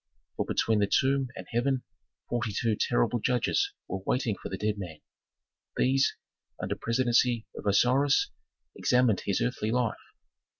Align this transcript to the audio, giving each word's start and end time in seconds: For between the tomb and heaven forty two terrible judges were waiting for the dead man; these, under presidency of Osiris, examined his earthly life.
For 0.35 0.45
between 0.47 0.79
the 0.79 0.87
tomb 0.91 1.27
and 1.35 1.45
heaven 1.51 1.83
forty 2.27 2.51
two 2.59 2.75
terrible 2.75 3.19
judges 3.19 3.71
were 3.87 4.01
waiting 4.03 4.35
for 4.35 4.49
the 4.49 4.57
dead 4.57 4.79
man; 4.79 4.99
these, 5.77 6.17
under 6.59 6.75
presidency 6.75 7.45
of 7.55 7.67
Osiris, 7.67 8.31
examined 8.75 9.19
his 9.27 9.41
earthly 9.41 9.69
life. 9.69 10.01